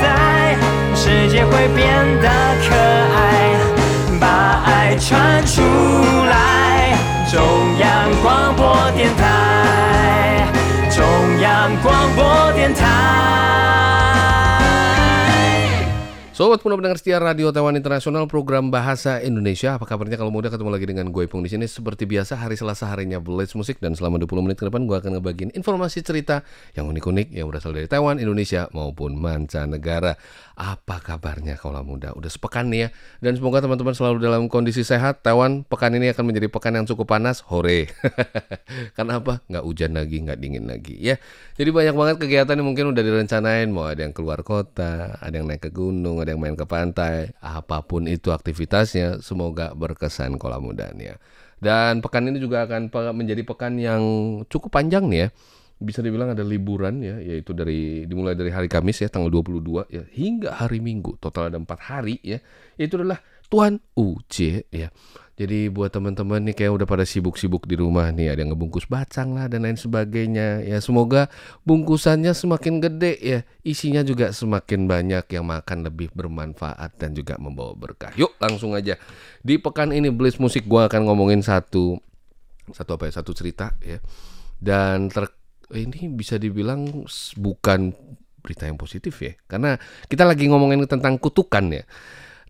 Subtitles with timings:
[0.00, 0.56] 在，
[0.94, 1.86] 世界会变
[2.20, 2.28] 得
[2.62, 2.74] 可
[3.16, 3.56] 爱，
[4.20, 5.60] 把爱传出
[6.30, 6.96] 来。
[7.30, 7.40] 中
[7.78, 9.11] 央广播电
[16.32, 19.76] Sobat penuh pendengar setia Radio Taiwan Internasional program Bahasa Indonesia.
[19.76, 20.16] Apa kabarnya?
[20.16, 21.68] Kalau muda ketemu lagi dengan gue Pung di sini.
[21.68, 25.20] Seperti biasa hari Selasa harinya Blitz Musik Dan selama 20 menit ke depan gue akan
[25.20, 26.40] ngebagiin informasi cerita
[26.72, 30.16] Yang unik-unik yang berasal dari Taiwan, Indonesia maupun mancanegara.
[30.56, 32.16] Apa kabarnya kalau muda?
[32.16, 32.88] Udah sepekan nih ya.
[33.20, 35.20] Dan semoga teman-teman selalu dalam kondisi sehat.
[35.20, 37.44] Taiwan pekan ini akan menjadi pekan yang cukup panas.
[37.44, 37.92] Hore.
[38.96, 39.44] Karena apa?
[39.52, 41.20] Nggak hujan lagi, nggak dingin lagi ya.
[41.60, 43.68] Jadi banyak banget kegiatan yang mungkin udah direncanain.
[43.68, 47.36] Mau ada yang keluar kota, ada yang naik ke gunung, ada yang main ke pantai,
[47.44, 51.20] apa pun itu aktivitasnya, semoga berkesan kolam mudanya.
[51.62, 54.02] Dan pekan ini juga akan menjadi pekan yang
[54.50, 55.28] cukup panjang nih ya.
[55.82, 60.02] Bisa dibilang ada liburan ya, yaitu dari dimulai dari hari Kamis ya tanggal 22 ya
[60.14, 61.18] hingga hari Minggu.
[61.22, 62.42] Total ada empat hari ya.
[62.74, 63.22] Itu adalah
[63.52, 64.88] Tuan UJ ya.
[65.36, 69.36] Jadi buat teman-teman nih kayak udah pada sibuk-sibuk di rumah nih, ada yang ngebungkus bacang
[69.36, 70.64] lah dan lain sebagainya.
[70.64, 71.28] Ya semoga
[71.68, 77.76] bungkusannya semakin gede ya, isinya juga semakin banyak yang makan lebih bermanfaat dan juga membawa
[77.76, 78.12] berkah.
[78.16, 78.96] Yuk langsung aja.
[79.44, 81.96] Di pekan ini Bliss Musik gua akan ngomongin satu
[82.72, 84.00] satu apa ya, satu cerita ya.
[84.56, 85.28] Dan ter
[85.76, 87.08] ini bisa dibilang
[87.40, 87.80] bukan
[88.44, 91.84] berita yang positif ya, karena kita lagi ngomongin tentang kutukan ya.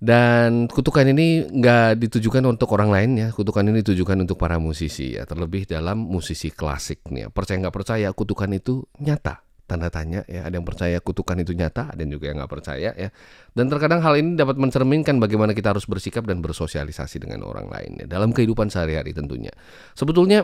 [0.03, 3.29] Dan kutukan ini nggak ditujukan untuk orang lain ya.
[3.31, 5.23] Kutukan ini ditujukan untuk para musisi ya.
[5.23, 7.23] Terlebih dalam musisi klasik nih.
[7.23, 7.29] ya.
[7.31, 9.47] Percaya nggak percaya kutukan itu nyata.
[9.63, 10.43] Tanda tanya ya.
[10.43, 13.15] Ada yang percaya kutukan itu nyata, ada yang juga yang nggak percaya ya.
[13.55, 18.03] Dan terkadang hal ini dapat mencerminkan bagaimana kita harus bersikap dan bersosialisasi dengan orang lain
[18.03, 18.07] ya.
[18.11, 19.55] Dalam kehidupan sehari-hari tentunya.
[19.95, 20.43] Sebetulnya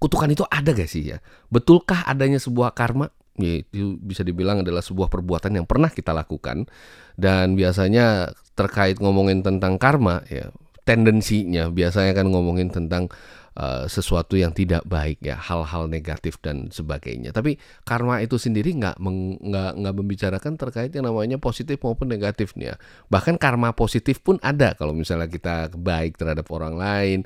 [0.00, 1.20] kutukan itu ada gak sih ya?
[1.52, 3.12] Betulkah adanya sebuah karma?
[3.34, 6.70] Ya, itu bisa dibilang adalah sebuah perbuatan yang pernah kita lakukan.
[7.18, 13.08] Dan biasanya terkait ngomongin tentang karma ya tendensinya biasanya kan ngomongin tentang
[13.56, 17.32] uh, sesuatu yang tidak baik ya hal-hal negatif dan sebagainya.
[17.32, 17.56] Tapi
[17.88, 22.76] karma itu sendiri nggak nggak nggak membicarakan terkait yang namanya positif maupun negatif nih ya
[23.08, 27.18] bahkan karma positif pun ada kalau misalnya kita baik terhadap orang lain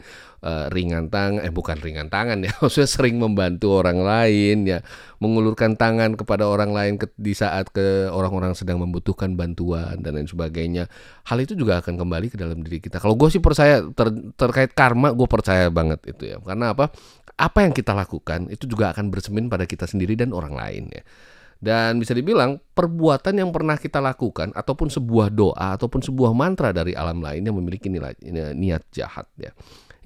[0.43, 4.78] eh, ringan tangan eh bukan ringan tangan ya maksudnya sering membantu orang lain ya
[5.19, 10.31] mengulurkan tangan kepada orang lain ke- di saat ke orang-orang sedang membutuhkan bantuan dan lain
[10.31, 10.87] sebagainya.
[11.27, 13.03] Hal itu juga akan kembali ke dalam diri kita.
[13.03, 16.37] Kalau gue sih percaya ter- terkait karma gue percaya banget itu ya.
[16.38, 16.91] Karena apa?
[17.38, 21.03] Apa yang kita lakukan itu juga akan bersemin pada kita sendiri dan orang lain ya.
[21.59, 26.94] Dan bisa dibilang perbuatan yang pernah kita lakukan ataupun sebuah doa ataupun sebuah mantra dari
[26.94, 28.15] alam lain yang memiliki nilai
[28.54, 29.50] niat jahat ya.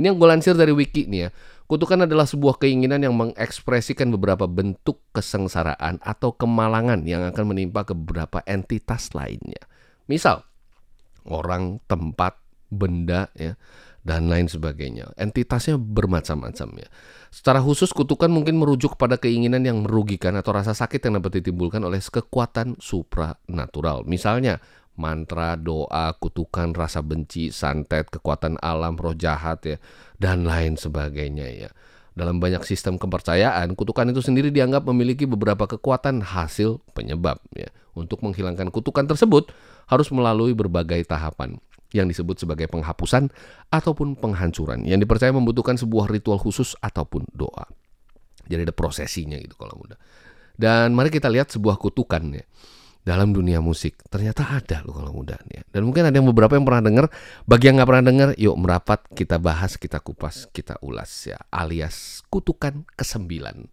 [0.01, 1.31] Ini yang gue lansir dari wiki nih ya.
[1.69, 7.97] Kutukan adalah sebuah keinginan yang mengekspresikan beberapa bentuk kesengsaraan atau kemalangan yang akan menimpa ke
[7.97, 9.65] beberapa entitas lainnya.
[10.05, 10.45] Misal,
[11.25, 12.37] orang, tempat,
[12.73, 13.57] benda ya
[14.03, 15.15] dan lain sebagainya.
[15.15, 16.89] Entitasnya bermacam-macam ya.
[17.31, 21.81] Secara khusus kutukan mungkin merujuk pada keinginan yang merugikan atau rasa sakit yang dapat ditimbulkan
[21.87, 24.03] oleh kekuatan supranatural.
[24.05, 24.59] Misalnya
[24.97, 29.77] mantra, doa, kutukan, rasa benci, santet, kekuatan alam, roh jahat ya
[30.21, 31.71] dan lain sebagainya ya.
[32.13, 37.73] Dalam banyak sistem kepercayaan, kutukan itu sendiri dianggap memiliki beberapa kekuatan hasil penyebab ya.
[37.93, 39.53] Untuk menghilangkan kutukan tersebut
[39.89, 41.61] harus melalui berbagai tahapan
[41.93, 43.29] yang disebut sebagai penghapusan
[43.69, 47.69] ataupun penghancuran yang dipercaya membutuhkan sebuah ritual khusus ataupun doa.
[48.49, 50.01] Jadi ada prosesinya gitu kalau mudah.
[50.57, 52.45] Dan mari kita lihat sebuah kutukan ya
[53.03, 53.99] dalam dunia musik.
[54.07, 55.63] Ternyata ada loh kalau mudah ya.
[55.75, 57.07] Dan mungkin ada yang beberapa yang pernah dengar,
[57.47, 61.39] bagi yang nggak pernah dengar, yuk merapat kita bahas, kita kupas, kita ulas ya.
[61.51, 63.67] Alias kutukan kesembilan.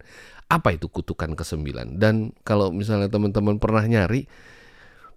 [0.50, 2.02] Apa itu kutukan kesembilan?
[2.02, 4.26] Dan kalau misalnya teman-teman pernah nyari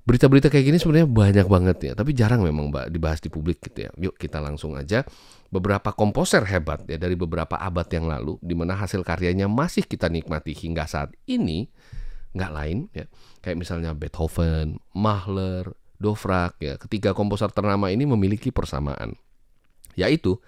[0.03, 3.87] berita-berita kayak gini sebenarnya banyak banget ya, tapi jarang memang mbak dibahas di publik gitu
[3.87, 3.91] ya.
[3.97, 5.07] Yuk kita langsung aja
[5.47, 10.11] beberapa komposer hebat ya dari beberapa abad yang lalu, di mana hasil karyanya masih kita
[10.11, 11.71] nikmati hingga saat ini,
[12.33, 13.05] nggak lain ya.
[13.39, 15.71] Kayak misalnya Beethoven, Mahler,
[16.01, 16.75] Dvorak ya.
[16.75, 19.15] Ketiga komposer ternama ini memiliki persamaan,
[19.95, 20.41] yaitu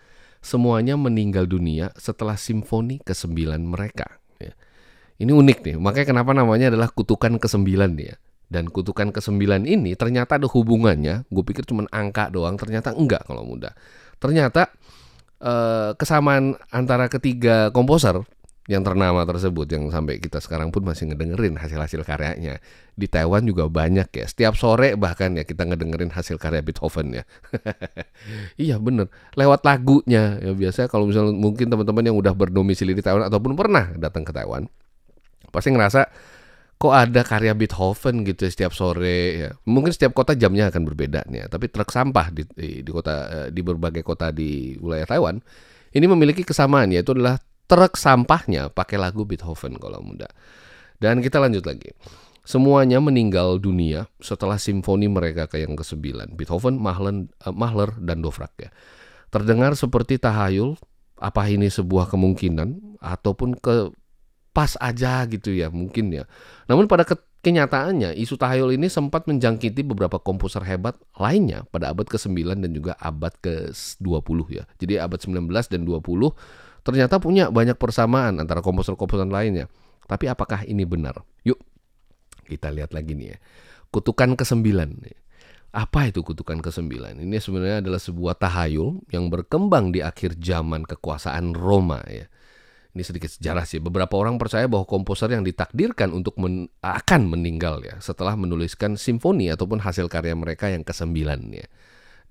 [0.43, 3.33] semuanya meninggal dunia setelah simfoni ke-9
[3.65, 4.21] mereka.
[4.37, 4.53] Ya.
[5.17, 7.65] Ini unik nih, makanya kenapa namanya adalah kutukan ke-9
[7.95, 8.17] nih ya.
[8.45, 13.41] Dan kutukan ke-9 ini ternyata ada hubungannya, gue pikir cuma angka doang, ternyata enggak kalau
[13.41, 13.73] mudah.
[14.21, 14.69] Ternyata
[15.41, 18.21] eh, kesamaan antara ketiga komposer
[18.65, 22.57] yang ternama tersebut yang sampai kita sekarang pun masih ngedengerin hasil-hasil karyanya.
[22.97, 24.25] Di Taiwan juga banyak ya.
[24.25, 27.23] Setiap sore bahkan ya kita ngedengerin hasil karya Beethoven ya.
[28.65, 29.13] iya bener.
[29.37, 33.93] Lewat lagunya ya biasanya kalau misalnya mungkin teman-teman yang udah berdomisili di Taiwan ataupun pernah
[34.01, 34.65] datang ke Taiwan
[35.53, 36.01] pasti ngerasa
[36.75, 39.49] kok ada karya Beethoven gitu ya setiap sore ya.
[39.69, 41.53] Mungkin setiap kota jamnya akan berbeda nih ya.
[41.53, 45.37] Tapi truk sampah di, di, di kota eh, di berbagai kota di wilayah Taiwan
[45.93, 50.29] ini memiliki kesamaan yaitu adalah truk sampahnya pakai lagu Beethoven kalau muda.
[51.01, 51.91] Dan kita lanjut lagi.
[52.45, 56.37] Semuanya meninggal dunia setelah simfoni mereka ke yang ke-9.
[56.37, 58.69] Beethoven, Mahler, uh, Mahler dan Dvorak ya.
[59.33, 60.77] Terdengar seperti tahayul,
[61.17, 63.89] apa ini sebuah kemungkinan ataupun ke
[64.55, 66.23] pas aja gitu ya mungkin ya.
[66.69, 67.03] Namun pada
[67.43, 72.93] kenyataannya isu tahayul ini sempat menjangkiti beberapa komposer hebat lainnya pada abad ke-9 dan juga
[73.01, 74.63] abad ke-20 ya.
[74.79, 76.29] Jadi abad 19 dan 20
[76.85, 79.65] ternyata punya banyak persamaan antara komposer-komposer lainnya.
[80.05, 81.25] Tapi apakah ini benar?
[81.41, 81.57] Yuk
[82.45, 83.37] kita lihat lagi nih ya.
[83.89, 84.61] Kutukan ke-9
[85.01, 85.17] nih.
[85.73, 87.19] Apa itu kutukan ke-9?
[87.25, 92.29] Ini sebenarnya adalah sebuah tahayul yang berkembang di akhir zaman kekuasaan Roma ya
[92.95, 93.83] ini sedikit sejarah sih.
[93.83, 99.51] Beberapa orang percaya bahwa komposer yang ditakdirkan untuk men akan meninggal ya setelah menuliskan simfoni
[99.51, 101.67] ataupun hasil karya mereka yang kesembilan ya.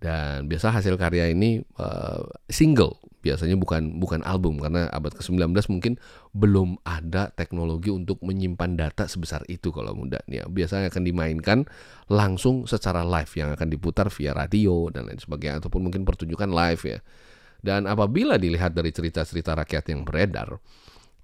[0.02, 5.96] Dan biasa hasil karya ini uh, single, biasanya bukan bukan album karena abad ke-19 mungkin
[6.36, 10.44] belum ada teknologi untuk menyimpan data sebesar itu kalau muda ya.
[10.44, 11.58] Biasanya akan dimainkan
[12.12, 16.82] langsung secara live yang akan diputar via radio dan lain sebagainya ataupun mungkin pertunjukan live
[16.84, 16.98] ya.
[17.64, 20.60] Dan apabila dilihat dari cerita-cerita rakyat yang beredar,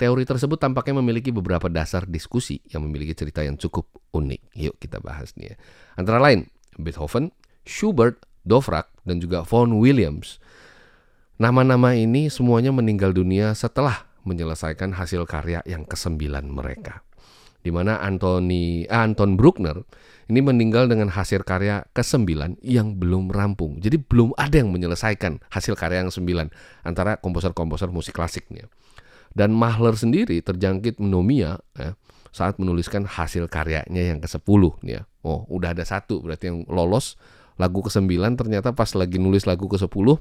[0.00, 3.84] teori tersebut tampaknya memiliki beberapa dasar diskusi yang memiliki cerita yang cukup
[4.16, 4.56] unik.
[4.56, 5.56] Yuk kita bahas nih ya.
[6.00, 6.48] Antara lain
[6.80, 7.28] Beethoven,
[7.68, 10.40] Schubert, Dvorak, dan juga Vaughan Williams.
[11.40, 17.00] Nama-nama ini semuanya meninggal dunia setelah menyelesaikan hasil karya yang kesembilan mereka.
[17.60, 19.84] Di mana Anthony, eh, Anton Bruckner
[20.32, 23.80] ini meninggal dengan hasil karya ke-9 yang belum rampung.
[23.80, 26.48] Jadi belum ada yang menyelesaikan hasil karya yang 9
[26.84, 28.70] antara komposer-komposer musik klasiknya.
[29.30, 31.94] Dan Mahler sendiri terjangkit pneumonia ya,
[32.30, 35.04] saat menuliskan hasil karyanya yang ke-10 ya.
[35.20, 37.20] Oh, udah ada satu berarti yang lolos
[37.60, 38.08] lagu ke-9
[38.40, 40.16] ternyata pas lagi nulis lagu ke-10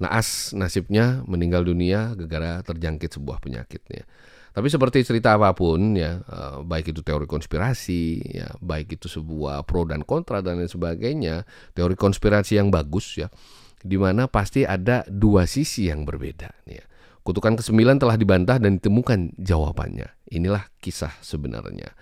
[0.00, 4.08] naas nasibnya meninggal dunia gara-gara terjangkit sebuah penyakitnya.
[4.50, 9.62] Tapi seperti cerita apa pun ya, eh, baik itu teori konspirasi, ya, baik itu sebuah
[9.62, 13.30] pro dan kontra dan lain sebagainya, teori konspirasi yang bagus ya,
[13.78, 16.50] di mana pasti ada dua sisi yang berbeda.
[16.66, 16.82] Ya.
[17.22, 20.08] Kutukan ke-9 telah dibantah dan ditemukan jawabannya.
[20.34, 21.92] Inilah kisah sebenarnya.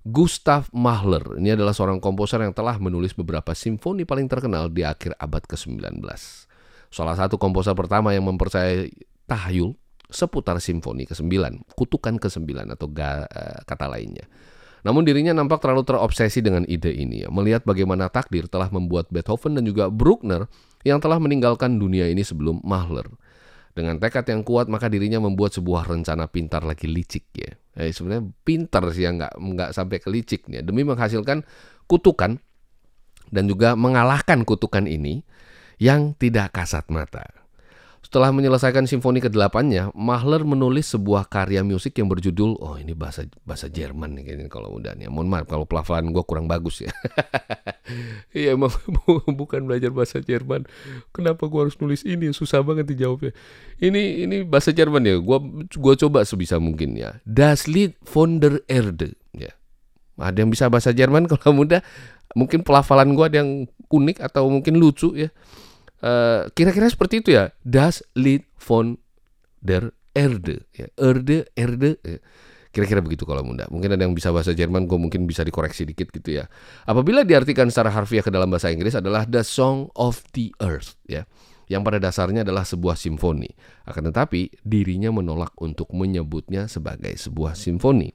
[0.00, 5.12] Gustav Mahler ini adalah seorang komposer yang telah menulis beberapa simfoni paling terkenal di akhir
[5.20, 6.00] abad ke-19.
[6.88, 8.88] Salah satu komposer pertama yang mempercayai
[9.28, 9.76] tahayul
[10.08, 11.28] seputar simfoni ke-9,
[11.76, 14.24] kutukan ke-9 atau ga, uh, kata lainnya.
[14.80, 19.68] Namun dirinya nampak terlalu terobsesi dengan ide ini, melihat bagaimana takdir telah membuat Beethoven dan
[19.68, 20.48] juga Bruckner
[20.80, 23.04] yang telah meninggalkan dunia ini sebelum Mahler.
[23.70, 27.52] Dengan tekad yang kuat maka dirinya membuat sebuah rencana pintar lagi licik ya.
[27.80, 31.48] Eh, sebenarnya pintar sih ya nggak nggak sampai ke licik nih demi menghasilkan
[31.88, 32.36] kutukan
[33.32, 35.24] dan juga mengalahkan kutukan ini
[35.80, 37.39] yang tidak kasat mata.
[38.00, 43.68] Setelah menyelesaikan simfoni ke-8-nya, Mahler menulis sebuah karya musik yang berjudul oh ini bahasa bahasa
[43.68, 45.06] Jerman nih kayaknya kalau udah nih.
[45.12, 46.92] Mohon maaf kalau pelafalan gue kurang bagus ya.
[48.30, 48.70] Iya emang
[49.40, 50.66] bukan belajar bahasa Jerman.
[51.10, 52.30] Kenapa gue harus nulis ini?
[52.30, 53.34] Susah banget dijawabnya.
[53.82, 55.18] Ini ini bahasa Jerman ya.
[55.18, 55.42] Gua
[55.74, 57.18] gua coba sebisa mungkin ya.
[57.26, 59.50] Das Lied von der Erde ya.
[60.20, 61.82] Ada yang bisa bahasa Jerman kalau muda
[62.38, 65.34] mungkin pelafalan gue ada yang unik atau mungkin lucu ya.
[66.00, 67.52] Eh, kira-kira seperti itu ya.
[67.60, 68.96] Das Lied von
[69.60, 70.64] der Erde.
[70.72, 72.00] Ya, Erde, Erde.
[72.00, 72.18] Ya.
[72.70, 73.66] Kira-kira begitu kalau muda.
[73.66, 76.46] Mungkin ada yang bisa bahasa Jerman, gue mungkin bisa dikoreksi dikit gitu ya.
[76.86, 81.26] Apabila diartikan secara harfiah ke dalam bahasa Inggris adalah The Song of the Earth, ya.
[81.70, 83.50] Yang pada dasarnya adalah sebuah simfoni.
[83.86, 88.10] Akan tetapi, dirinya menolak untuk menyebutnya sebagai sebuah simfoni.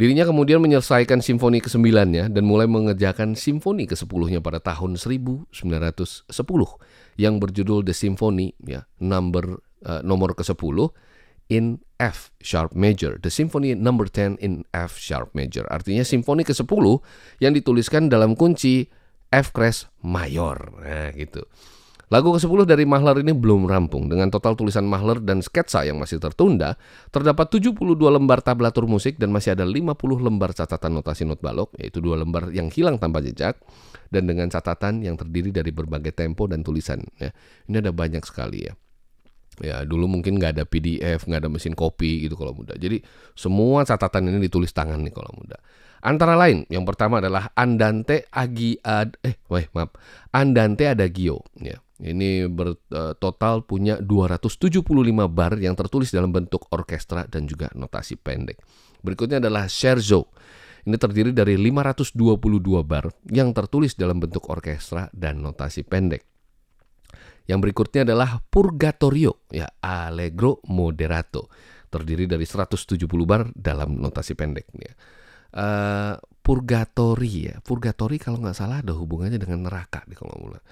[0.00, 5.52] Dirinya kemudian menyelesaikan simfoni ke-9-nya dan mulai mengerjakan simfoni ke-10-nya pada tahun 1910
[7.20, 10.88] yang berjudul The Symphony ya, number uh, nomor ke-10
[11.52, 13.20] in F sharp major.
[13.20, 15.68] The Symphony number 10 in F sharp major.
[15.68, 16.64] Artinya simfoni ke-10
[17.44, 18.88] yang dituliskan dalam kunci
[19.28, 20.80] F crash mayor.
[20.80, 21.44] Nah, gitu.
[22.10, 24.10] Lagu ke-10 dari Mahler ini belum rampung.
[24.10, 26.74] Dengan total tulisan Mahler dan sketsa yang masih tertunda,
[27.14, 32.02] terdapat 72 lembar tablatur musik dan masih ada 50 lembar catatan notasi not balok, yaitu
[32.02, 33.62] dua lembar yang hilang tanpa jejak,
[34.10, 36.98] dan dengan catatan yang terdiri dari berbagai tempo dan tulisan.
[37.14, 37.30] Ya,
[37.70, 38.74] ini ada banyak sekali ya.
[39.62, 42.74] Ya dulu mungkin nggak ada PDF, nggak ada mesin kopi gitu kalau muda.
[42.74, 43.06] Jadi
[43.38, 45.62] semua catatan ini ditulis tangan nih kalau muda.
[46.02, 49.94] Antara lain, yang pertama adalah Andante Agi ad, eh, weh, maaf,
[50.34, 51.78] Andante Adagio, ya.
[52.00, 54.80] Ini bertotal punya 275
[55.28, 58.56] bar yang tertulis dalam bentuk orkestra dan juga notasi pendek.
[59.04, 60.32] Berikutnya adalah scherzo.
[60.80, 62.16] Ini terdiri dari 522
[62.88, 66.24] bar yang tertulis dalam bentuk orkestra dan notasi pendek.
[67.44, 71.52] Yang berikutnya adalah purgatorio, ya allegro moderato,
[71.92, 72.96] terdiri dari 170
[73.28, 74.72] bar dalam notasi pendek.
[74.72, 74.92] Ya.
[75.50, 80.62] Uh, purgatori ya, purgatori kalau nggak salah ada hubungannya dengan neraka nih kalau mulai.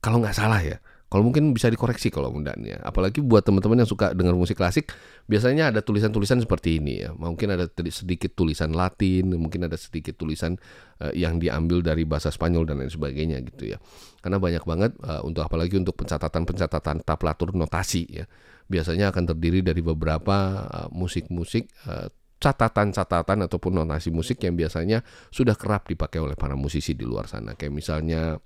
[0.00, 0.80] Kalau nggak salah ya,
[1.10, 2.78] kalau mungkin bisa dikoreksi kalau mudahnya.
[2.86, 4.94] Apalagi buat teman-teman yang suka dengar musik klasik,
[5.26, 7.10] biasanya ada tulisan-tulisan seperti ini ya.
[7.10, 10.54] Mungkin ada sedikit tulisan Latin, mungkin ada sedikit tulisan
[11.02, 13.82] uh, yang diambil dari bahasa Spanyol dan lain sebagainya gitu ya.
[14.22, 18.30] Karena banyak banget uh, untuk apalagi untuk pencatatan-pencatatan tablatur notasi ya.
[18.70, 22.06] Biasanya akan terdiri dari beberapa uh, musik-musik uh,
[22.38, 25.02] catatan-catatan ataupun notasi musik yang biasanya
[25.34, 27.58] sudah kerap dipakai oleh para musisi di luar sana.
[27.58, 28.38] Kayak misalnya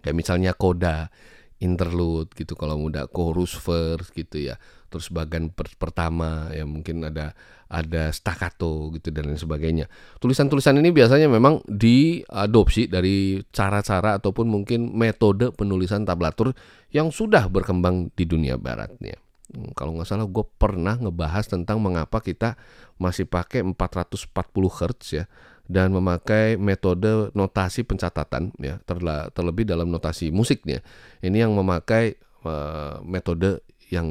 [0.00, 1.10] kayak misalnya koda
[1.58, 4.56] interlude gitu kalau muda chorus verse gitu ya.
[4.88, 7.36] Terus bagian per pertama ya mungkin ada
[7.68, 9.86] ada staccato gitu dan lain sebagainya.
[10.22, 16.56] Tulisan-tulisan ini biasanya memang diadopsi dari cara-cara ataupun mungkin metode penulisan tablatur
[16.88, 19.20] yang sudah berkembang di dunia baratnya.
[19.48, 22.56] Hmm, kalau nggak salah gue pernah ngebahas tentang mengapa kita
[23.00, 24.28] masih pakai 440
[24.68, 25.24] Hz ya
[25.68, 30.80] dan memakai metode notasi pencatatan ya terla, terlebih dalam notasi musiknya.
[31.20, 32.16] Ini yang memakai
[32.48, 34.08] uh, metode yang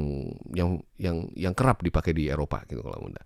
[0.54, 3.18] yang yang yang kerap dipakai di Eropa gitu kalau muda.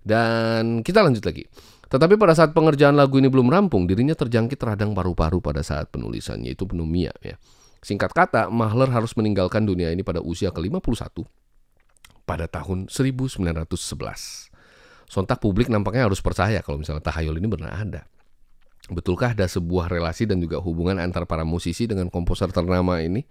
[0.00, 1.44] Dan kita lanjut lagi.
[1.86, 6.56] Tetapi pada saat pengerjaan lagu ini belum rampung dirinya terjangkit radang paru-paru pada saat penulisannya
[6.56, 7.36] itu pneumonia ya.
[7.84, 11.22] Singkat kata Mahler harus meninggalkan dunia ini pada usia ke-51
[12.26, 14.55] pada tahun 1911
[15.06, 18.02] sontak publik nampaknya harus percaya kalau misalnya tahayul ini benar ada.
[18.86, 23.26] Betulkah ada sebuah relasi dan juga hubungan antara para musisi dengan komposer ternama ini?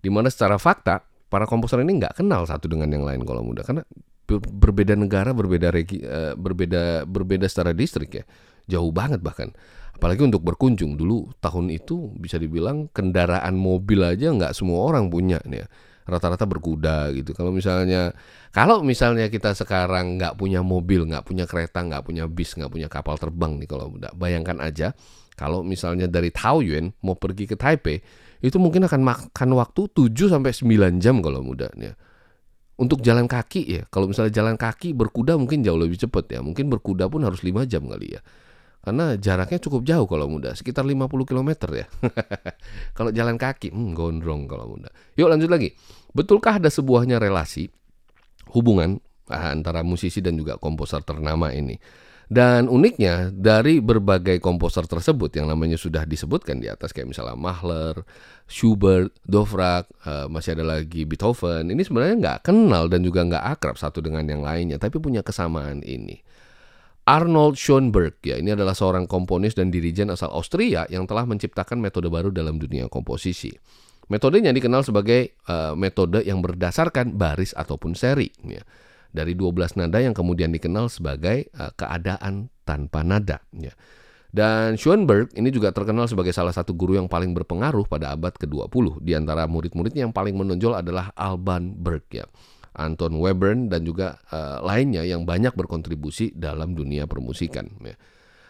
[0.00, 3.64] Di mana secara fakta para komposer ini nggak kenal satu dengan yang lain kalau muda
[3.64, 3.84] karena
[4.28, 8.24] berbeda negara, berbeda regi, uh, berbeda berbeda secara distrik ya,
[8.68, 9.52] jauh banget bahkan.
[9.92, 15.38] Apalagi untuk berkunjung dulu tahun itu bisa dibilang kendaraan mobil aja nggak semua orang punya
[15.46, 15.66] nih ya
[16.04, 17.32] rata-rata berkuda gitu.
[17.32, 18.12] Kalau misalnya
[18.52, 22.88] kalau misalnya kita sekarang nggak punya mobil, nggak punya kereta, nggak punya bis, nggak punya
[22.92, 24.92] kapal terbang nih kalau udah bayangkan aja
[25.34, 27.98] kalau misalnya dari Taoyuan mau pergi ke Taipei
[28.38, 31.98] itu mungkin akan makan waktu 7 sampai 9 jam kalau mudahnya.
[32.74, 36.40] Untuk jalan kaki ya, kalau misalnya jalan kaki berkuda mungkin jauh lebih cepat ya.
[36.42, 38.20] Mungkin berkuda pun harus 5 jam kali ya.
[38.84, 41.88] Karena jaraknya cukup jauh kalau muda, sekitar 50 km ya.
[42.96, 44.92] kalau jalan kaki, hmm, gondrong kalau muda.
[45.16, 45.72] Yuk lanjut lagi.
[46.12, 47.72] Betulkah ada sebuahnya relasi
[48.52, 49.00] hubungan
[49.32, 51.80] ah, antara musisi dan juga komposer ternama ini?
[52.24, 58.00] Dan uniknya dari berbagai komposer tersebut yang namanya sudah disebutkan di atas kayak misalnya Mahler,
[58.48, 61.68] Schubert, Dvorak, uh, masih ada lagi Beethoven.
[61.68, 65.84] Ini sebenarnya nggak kenal dan juga nggak akrab satu dengan yang lainnya, tapi punya kesamaan
[65.84, 66.16] ini.
[67.04, 72.08] Arnold Schoenberg ya ini adalah seorang komponis dan dirijen asal Austria yang telah menciptakan metode
[72.08, 73.52] baru dalam dunia komposisi.
[74.08, 78.64] Metodenya dikenal sebagai uh, metode yang berdasarkan baris ataupun seri ya.
[79.14, 83.72] Dari 12 nada yang kemudian dikenal sebagai uh, keadaan tanpa nada ya.
[84.34, 88.98] Dan Schoenberg ini juga terkenal sebagai salah satu guru yang paling berpengaruh pada abad ke-20.
[88.98, 92.26] Di antara murid-muridnya yang paling menonjol adalah Alban Berg ya.
[92.74, 97.70] Anton Webern dan juga uh, lainnya yang banyak berkontribusi dalam dunia permusikan.
[97.80, 97.94] Ya.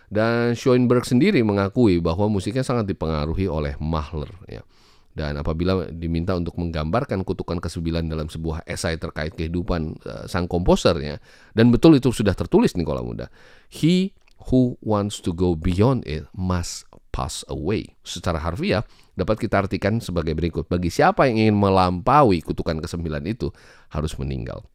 [0.09, 4.33] Dan Schoenberg sendiri mengakui bahwa musiknya sangat dipengaruhi oleh Mahler.
[4.49, 4.64] Ya.
[5.14, 11.23] Dan apabila diminta untuk menggambarkan kutukan kesembilan dalam sebuah esai terkait kehidupan uh, sang komposernya,
[11.54, 13.31] dan betul itu sudah tertulis nih kalau muda,
[13.71, 14.11] he
[14.50, 16.83] who wants to go beyond it must
[17.14, 17.94] pass away.
[18.02, 18.83] Secara harfiah
[19.14, 20.66] dapat kita artikan sebagai berikut.
[20.66, 23.54] Bagi siapa yang ingin melampaui kutukan kesembilan itu
[23.94, 24.66] harus meninggal.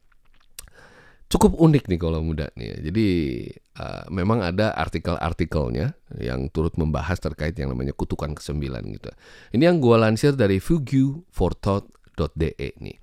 [1.29, 2.89] Cukup unik nih kalau muda nih.
[2.89, 3.07] Jadi
[3.77, 5.93] uh, memang ada artikel-artikelnya
[6.23, 9.13] yang turut membahas terkait yang namanya kutukan kesembilan gitu.
[9.53, 12.97] Ini yang gue lansir dari fugueforthought.de nih.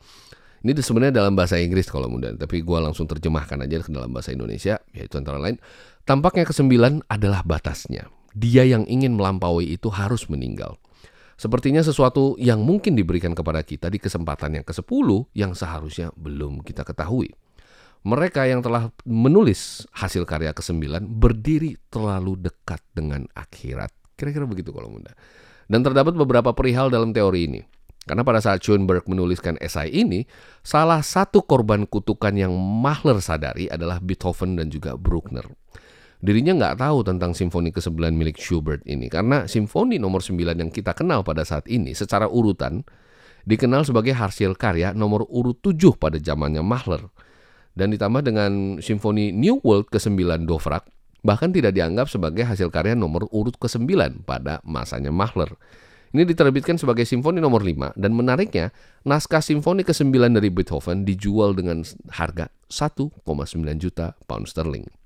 [0.67, 4.35] Ini sebenarnya dalam bahasa Inggris kalau muda, tapi gue langsung terjemahkan aja ke dalam bahasa
[4.35, 5.63] Indonesia, yaitu antara lain,
[6.03, 10.77] tampaknya kesembilan adalah batasnya dia yang ingin melampaui itu harus meninggal.
[11.41, 16.85] Sepertinya sesuatu yang mungkin diberikan kepada kita di kesempatan yang ke-10 yang seharusnya belum kita
[16.85, 17.33] ketahui.
[18.07, 23.93] Mereka yang telah menulis hasil karya ke-9 berdiri terlalu dekat dengan akhirat.
[24.17, 25.13] Kira-kira begitu kalau muda.
[25.67, 27.61] Dan terdapat beberapa perihal dalam teori ini.
[28.07, 30.23] Karena pada saat Schoenberg menuliskan esai ini,
[30.63, 35.43] salah satu korban kutukan yang Mahler sadari adalah Beethoven dan juga Bruckner
[36.27, 40.91] dirinya nggak tahu tentang simfoni ke-9 milik Schubert ini karena simfoni nomor 9 yang kita
[40.91, 42.83] kenal pada saat ini secara urutan
[43.47, 47.07] dikenal sebagai hasil karya nomor urut 7 pada zamannya Mahler.
[47.79, 50.91] dan ditambah dengan simfoni New World ke-9 Dovrak
[51.23, 53.87] bahkan tidak dianggap sebagai hasil karya nomor urut ke-9
[54.27, 55.55] pada masanya Mahler.
[56.15, 58.73] Ini diterbitkan sebagai simfoni nomor 5 dan menariknya
[59.05, 63.21] naskah simfoni ke-9 dari Beethoven dijual dengan harga 1,9
[63.77, 65.06] juta pound sterling.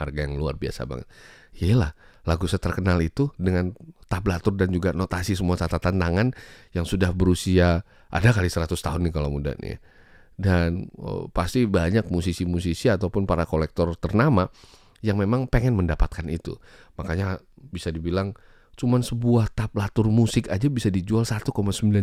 [0.00, 1.04] Harga yang luar biasa banget.
[1.52, 1.92] Yelah,
[2.24, 3.76] lagu seterkenal itu dengan
[4.08, 6.28] tablatur dan juga notasi semua catatan tangan
[6.72, 9.76] yang sudah berusia ada kali 100 tahun nih kalau muda nih.
[9.76, 9.78] Ya.
[10.40, 14.48] Dan oh, pasti banyak musisi-musisi ataupun para kolektor ternama
[15.04, 16.56] yang memang pengen mendapatkan itu.
[16.96, 18.32] Makanya bisa dibilang
[18.80, 21.52] cuman sebuah tablatur musik aja bisa dijual 1,9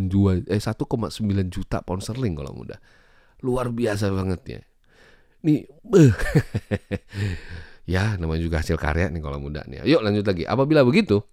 [0.06, 1.18] juta eh 1,9
[1.50, 2.78] juta pound sterling kalau mudah.
[3.42, 4.60] Luar biasa banget ya.
[5.42, 6.14] Nih, uh.
[7.88, 9.88] ya namanya juga hasil karya nih kalau muda nih.
[9.88, 10.44] Yuk lanjut lagi.
[10.44, 11.24] Apabila begitu,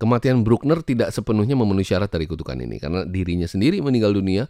[0.00, 4.48] kematian Bruckner tidak sepenuhnya memenuhi syarat dari kutukan ini karena dirinya sendiri meninggal dunia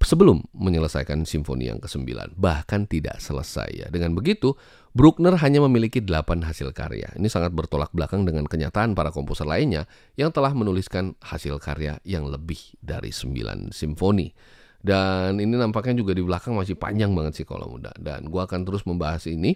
[0.00, 3.86] sebelum menyelesaikan simfoni yang ke-9, bahkan tidak selesai ya.
[3.92, 4.56] Dengan begitu,
[4.96, 7.12] Bruckner hanya memiliki 8 hasil karya.
[7.20, 9.84] Ini sangat bertolak belakang dengan kenyataan para komposer lainnya
[10.16, 14.32] yang telah menuliskan hasil karya yang lebih dari 9 simfoni.
[14.80, 17.92] Dan ini nampaknya juga di belakang masih panjang banget sih kalau muda.
[18.00, 19.52] Dan gua akan terus membahas ini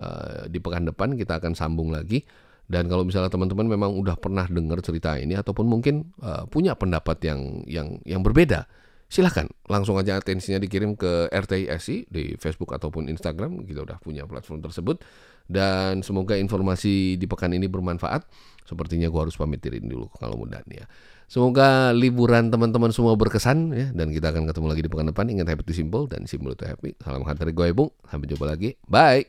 [0.00, 2.24] uh, di pekan depan kita akan sambung lagi.
[2.66, 7.22] Dan kalau misalnya teman-teman memang udah pernah dengar cerita ini ataupun mungkin uh, punya pendapat
[7.22, 8.66] yang yang yang berbeda,
[9.06, 13.62] silahkan langsung aja atensinya dikirim ke RTISI di Facebook ataupun Instagram.
[13.62, 14.98] Kita udah punya platform tersebut.
[15.46, 18.26] Dan semoga informasi di pekan ini bermanfaat.
[18.66, 20.90] Sepertinya gua harus pamit diri dulu kalau mudah ya
[21.26, 23.86] semoga liburan teman-teman semua berkesan ya.
[23.94, 25.26] Dan kita akan ketemu lagi di pekan depan.
[25.30, 26.98] Ingat happy to simple dan simple to happy.
[26.98, 27.94] Salam hantar gue Bung.
[28.10, 28.74] Sampai jumpa lagi.
[28.90, 29.26] Bye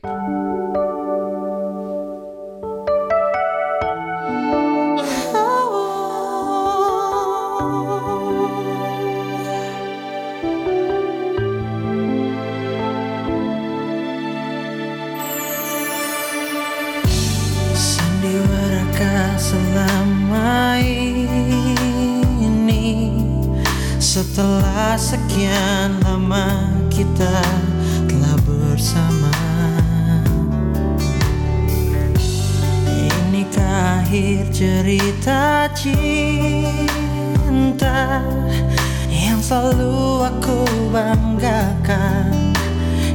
[39.48, 40.60] selalu aku
[40.92, 42.52] banggakan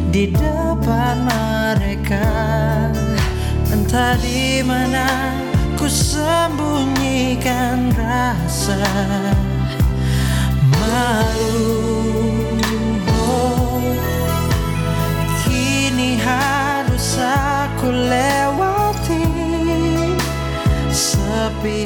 [0.10, 2.26] Di depan mereka.
[3.69, 5.30] Entah di mana
[5.78, 8.82] ku sembunyikan rasa
[10.74, 11.69] malu.
[13.13, 13.93] Oh,
[15.46, 19.22] Kini harus aku lewati
[20.89, 21.86] Sepi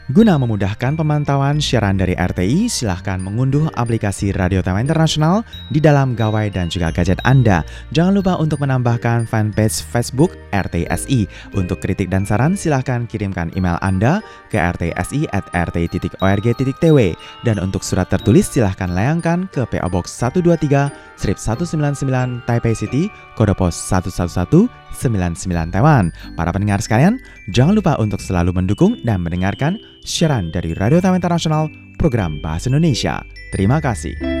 [0.11, 6.51] Guna memudahkan pemantauan siaran dari RTI, silahkan mengunduh aplikasi Radio Taiwan Internasional di dalam gawai
[6.51, 7.63] dan juga gadget Anda.
[7.95, 11.31] Jangan lupa untuk menambahkan fanpage Facebook RTSI.
[11.55, 14.19] Untuk kritik dan saran, silahkan kirimkan email Anda
[14.51, 16.99] ke rtsi at rti.org.tw.
[17.47, 23.07] Dan untuk surat tertulis, silahkan layangkan ke PO Box 123 strip 199 Taipei City,
[23.39, 26.11] kode pos 111 99 Taiwan.
[26.35, 27.19] Para pendengar sekalian,
[27.51, 33.21] jangan lupa untuk selalu mendukung dan mendengarkan siaran dari Radio Taiwan Internasional program Bahasa Indonesia.
[33.53, 34.40] Terima kasih.